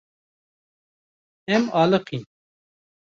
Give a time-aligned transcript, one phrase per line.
[1.53, 2.23] Em aliqîn.